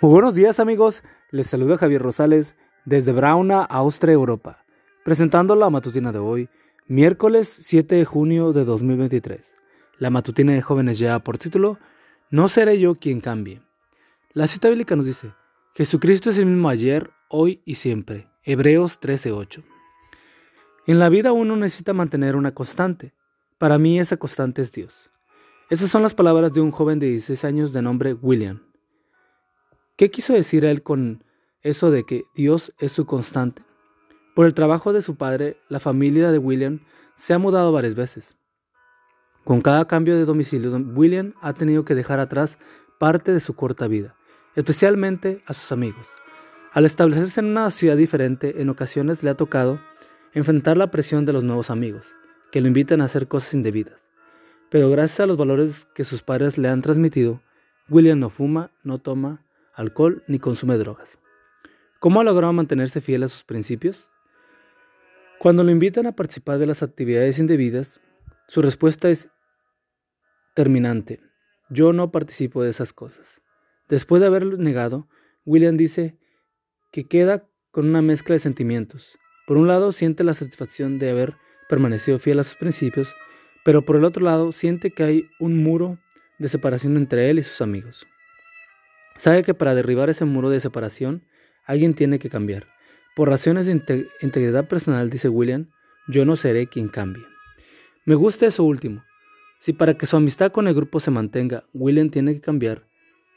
Muy 0.00 0.12
buenos 0.12 0.36
días 0.36 0.60
amigos, 0.60 1.02
les 1.32 1.48
saluda 1.48 1.76
Javier 1.76 2.00
Rosales 2.00 2.54
desde 2.84 3.10
Brauna, 3.10 3.64
Austria, 3.64 4.12
Europa, 4.12 4.64
presentando 5.04 5.56
la 5.56 5.70
matutina 5.70 6.12
de 6.12 6.20
hoy, 6.20 6.48
miércoles 6.86 7.48
7 7.48 7.96
de 7.96 8.04
junio 8.04 8.52
de 8.52 8.64
2023. 8.64 9.56
La 9.98 10.10
matutina 10.10 10.52
de 10.52 10.62
jóvenes 10.62 11.00
ya 11.00 11.18
por 11.18 11.36
título, 11.36 11.80
No 12.30 12.48
seré 12.48 12.78
yo 12.78 12.94
quien 12.94 13.20
cambie. 13.20 13.60
La 14.34 14.46
cita 14.46 14.68
bíblica 14.68 14.94
nos 14.94 15.06
dice, 15.06 15.32
Jesucristo 15.74 16.30
es 16.30 16.38
el 16.38 16.46
mismo 16.46 16.68
ayer, 16.68 17.10
hoy 17.28 17.60
y 17.64 17.74
siempre. 17.74 18.28
Hebreos 18.44 19.00
13:8. 19.00 19.64
En 20.86 21.00
la 21.00 21.08
vida 21.08 21.32
uno 21.32 21.56
necesita 21.56 21.92
mantener 21.92 22.36
una 22.36 22.54
constante. 22.54 23.14
Para 23.58 23.78
mí 23.78 23.98
esa 23.98 24.16
constante 24.16 24.62
es 24.62 24.70
Dios. 24.70 24.94
Esas 25.70 25.90
son 25.90 26.04
las 26.04 26.14
palabras 26.14 26.52
de 26.52 26.60
un 26.60 26.70
joven 26.70 27.00
de 27.00 27.08
16 27.08 27.44
años 27.44 27.72
de 27.72 27.82
nombre 27.82 28.14
William. 28.14 28.67
¿Qué 29.98 30.12
quiso 30.12 30.32
decir 30.32 30.64
él 30.64 30.84
con 30.84 31.24
eso 31.62 31.90
de 31.90 32.04
que 32.04 32.22
Dios 32.32 32.72
es 32.78 32.92
su 32.92 33.04
constante? 33.04 33.62
Por 34.36 34.46
el 34.46 34.54
trabajo 34.54 34.92
de 34.92 35.02
su 35.02 35.16
padre, 35.16 35.56
la 35.68 35.80
familia 35.80 36.30
de 36.30 36.38
William 36.38 36.84
se 37.16 37.34
ha 37.34 37.38
mudado 37.40 37.72
varias 37.72 37.96
veces. 37.96 38.36
Con 39.42 39.60
cada 39.60 39.88
cambio 39.88 40.14
de 40.14 40.24
domicilio, 40.24 40.70
William 40.94 41.34
ha 41.40 41.52
tenido 41.52 41.84
que 41.84 41.96
dejar 41.96 42.20
atrás 42.20 42.60
parte 43.00 43.32
de 43.32 43.40
su 43.40 43.56
corta 43.56 43.88
vida, 43.88 44.14
especialmente 44.54 45.42
a 45.46 45.52
sus 45.52 45.72
amigos. 45.72 46.06
Al 46.72 46.84
establecerse 46.84 47.40
en 47.40 47.46
una 47.46 47.68
ciudad 47.72 47.96
diferente, 47.96 48.62
en 48.62 48.68
ocasiones 48.68 49.24
le 49.24 49.30
ha 49.30 49.36
tocado 49.36 49.80
enfrentar 50.32 50.76
la 50.76 50.92
presión 50.92 51.24
de 51.24 51.32
los 51.32 51.42
nuevos 51.42 51.70
amigos, 51.70 52.06
que 52.52 52.60
lo 52.60 52.68
invitan 52.68 53.00
a 53.00 53.06
hacer 53.06 53.26
cosas 53.26 53.52
indebidas. 53.52 54.00
Pero 54.70 54.90
gracias 54.90 55.18
a 55.18 55.26
los 55.26 55.36
valores 55.36 55.88
que 55.92 56.04
sus 56.04 56.22
padres 56.22 56.56
le 56.56 56.68
han 56.68 56.82
transmitido, 56.82 57.42
William 57.88 58.20
no 58.20 58.30
fuma, 58.30 58.70
no 58.84 59.00
toma, 59.00 59.42
alcohol 59.78 60.24
ni 60.26 60.38
consume 60.38 60.76
drogas. 60.76 61.18
¿Cómo 62.00 62.20
ha 62.20 62.24
logrado 62.24 62.52
mantenerse 62.52 63.00
fiel 63.00 63.22
a 63.22 63.28
sus 63.28 63.44
principios? 63.44 64.10
Cuando 65.38 65.62
lo 65.62 65.70
invitan 65.70 66.06
a 66.06 66.16
participar 66.16 66.58
de 66.58 66.66
las 66.66 66.82
actividades 66.82 67.38
indebidas, 67.38 68.00
su 68.48 68.60
respuesta 68.60 69.08
es 69.08 69.30
terminante. 70.54 71.20
Yo 71.70 71.92
no 71.92 72.10
participo 72.10 72.62
de 72.62 72.70
esas 72.70 72.92
cosas. 72.92 73.40
Después 73.88 74.20
de 74.20 74.26
haberlo 74.26 74.56
negado, 74.56 75.08
William 75.44 75.76
dice 75.76 76.18
que 76.90 77.04
queda 77.04 77.48
con 77.70 77.86
una 77.86 78.02
mezcla 78.02 78.34
de 78.34 78.40
sentimientos. 78.40 79.16
Por 79.46 79.58
un 79.58 79.68
lado, 79.68 79.92
siente 79.92 80.24
la 80.24 80.34
satisfacción 80.34 80.98
de 80.98 81.10
haber 81.10 81.36
permanecido 81.68 82.18
fiel 82.18 82.40
a 82.40 82.44
sus 82.44 82.56
principios, 82.56 83.14
pero 83.64 83.84
por 83.84 83.94
el 83.96 84.04
otro 84.04 84.24
lado, 84.24 84.50
siente 84.50 84.90
que 84.90 85.04
hay 85.04 85.30
un 85.38 85.62
muro 85.62 85.98
de 86.38 86.48
separación 86.48 86.96
entre 86.96 87.30
él 87.30 87.38
y 87.38 87.44
sus 87.44 87.60
amigos. 87.60 88.06
Sabe 89.18 89.42
que 89.42 89.52
para 89.52 89.74
derribar 89.74 90.08
ese 90.10 90.24
muro 90.24 90.48
de 90.48 90.60
separación, 90.60 91.24
alguien 91.66 91.94
tiene 91.94 92.20
que 92.20 92.30
cambiar. 92.30 92.68
Por 93.16 93.28
razones 93.28 93.66
de 93.66 93.72
integridad 94.22 94.68
personal, 94.68 95.10
dice 95.10 95.28
William, 95.28 95.70
yo 96.06 96.24
no 96.24 96.36
seré 96.36 96.68
quien 96.68 96.88
cambie. 96.88 97.24
Me 98.04 98.14
gusta 98.14 98.46
eso 98.46 98.62
último. 98.62 99.02
Si 99.58 99.72
para 99.72 99.98
que 99.98 100.06
su 100.06 100.16
amistad 100.16 100.52
con 100.52 100.68
el 100.68 100.74
grupo 100.74 101.00
se 101.00 101.10
mantenga, 101.10 101.64
William 101.74 102.10
tiene 102.10 102.32
que 102.32 102.40
cambiar, 102.40 102.86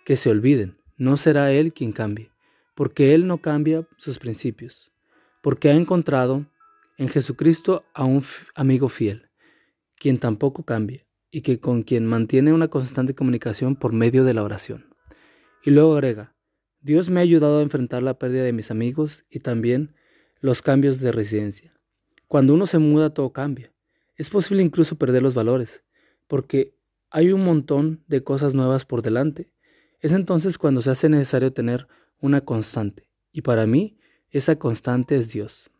que 0.06 0.18
se 0.18 0.30
olviden, 0.30 0.78
no 0.98 1.18
será 1.18 1.52
él 1.52 1.74
quien 1.74 1.94
cambie, 1.94 2.30
porque 2.76 3.16
él 3.16 3.26
no 3.26 3.40
cambia 3.40 3.88
sus 3.98 4.20
principios, 4.20 4.92
porque 5.42 5.70
ha 5.70 5.74
encontrado 5.74 6.46
en 7.00 7.10
Jesucristo 7.10 7.84
a 7.96 8.06
un 8.06 8.24
amigo 8.54 8.88
fiel, 8.88 9.32
quien 9.96 10.20
tampoco 10.20 10.64
cambia 10.64 11.08
y 11.32 11.42
que 11.42 11.60
con 11.60 11.82
quien 11.82 12.06
mantiene 12.06 12.54
una 12.54 12.68
constante 12.68 13.16
comunicación 13.16 13.76
por 13.76 13.94
medio 13.94 14.24
de 14.26 14.36
la 14.36 14.44
oración. 14.44 14.91
Y 15.64 15.72
luego 15.72 15.94
agrega, 15.94 16.36
Dios 16.82 17.10
me 17.10 17.20
ha 17.20 17.24
ayudado 17.24 17.60
a 17.60 17.64
enfrentar 17.64 18.02
la 18.02 18.18
pérdida 18.18 18.44
de 18.44 18.54
mis 18.54 18.72
amigos 18.72 19.26
y 19.30 19.40
también 19.40 19.94
los 20.40 20.62
cambios 20.62 21.00
de 21.00 21.12
residencia. 21.12 21.74
Cuando 22.28 22.54
uno 22.54 22.66
se 22.66 22.80
muda 22.80 23.14
todo 23.14 23.32
cambia. 23.32 23.72
Es 24.16 24.30
posible 24.30 24.64
incluso 24.64 24.98
perder 24.98 25.22
los 25.22 25.36
valores, 25.36 25.84
porque 26.28 26.76
hay 27.10 27.32
un 27.32 27.44
montón 27.44 28.04
de 28.08 28.24
cosas 28.24 28.56
nuevas 28.56 28.86
por 28.86 29.02
delante. 29.02 29.52
Es 30.00 30.12
entonces 30.12 30.58
cuando 30.58 30.82
se 30.82 30.90
hace 30.90 31.10
necesario 31.10 31.54
tener 31.54 31.88
una 32.20 32.42
constante, 32.42 33.10
y 33.32 33.42
para 33.42 33.68
mí 33.68 33.98
esa 34.30 34.58
constante 34.58 35.16
es 35.16 35.32
Dios. 35.32 35.72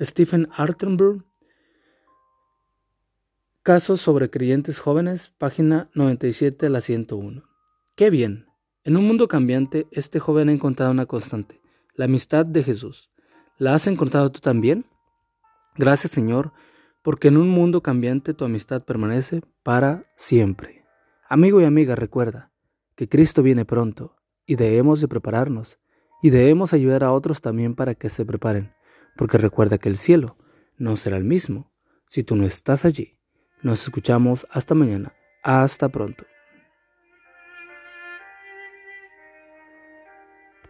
Stephen 0.00 0.48
Artenberg, 0.52 1.24
Casos 3.62 4.00
sobre 4.00 4.30
creyentes 4.30 4.78
jóvenes, 4.78 5.28
página 5.36 5.90
97 5.94 6.66
a 6.66 6.70
la 6.70 6.80
101. 6.80 7.44
Qué 7.94 8.08
bien, 8.08 8.46
en 8.90 8.96
un 8.96 9.06
mundo 9.06 9.28
cambiante, 9.28 9.86
este 9.92 10.18
joven 10.18 10.48
ha 10.48 10.52
encontrado 10.52 10.90
una 10.90 11.06
constante, 11.06 11.60
la 11.94 12.06
amistad 12.06 12.44
de 12.44 12.64
Jesús. 12.64 13.08
¿La 13.56 13.72
has 13.72 13.86
encontrado 13.86 14.32
tú 14.32 14.40
también? 14.40 14.84
Gracias 15.76 16.12
Señor, 16.12 16.52
porque 17.00 17.28
en 17.28 17.36
un 17.36 17.48
mundo 17.48 17.84
cambiante 17.84 18.34
tu 18.34 18.44
amistad 18.44 18.84
permanece 18.84 19.42
para 19.62 20.10
siempre. 20.16 20.84
Amigo 21.28 21.60
y 21.60 21.66
amiga, 21.66 21.94
recuerda 21.94 22.50
que 22.96 23.08
Cristo 23.08 23.44
viene 23.44 23.64
pronto 23.64 24.16
y 24.44 24.56
debemos 24.56 25.00
de 25.00 25.06
prepararnos 25.06 25.78
y 26.20 26.30
debemos 26.30 26.72
ayudar 26.72 27.04
a 27.04 27.12
otros 27.12 27.40
también 27.40 27.76
para 27.76 27.94
que 27.94 28.10
se 28.10 28.24
preparen, 28.24 28.74
porque 29.16 29.38
recuerda 29.38 29.78
que 29.78 29.88
el 29.88 29.98
cielo 29.98 30.36
no 30.78 30.96
será 30.96 31.16
el 31.16 31.22
mismo 31.22 31.70
si 32.08 32.24
tú 32.24 32.34
no 32.34 32.44
estás 32.44 32.84
allí. 32.84 33.20
Nos 33.62 33.84
escuchamos 33.84 34.48
hasta 34.50 34.74
mañana. 34.74 35.12
Hasta 35.44 35.90
pronto. 35.90 36.24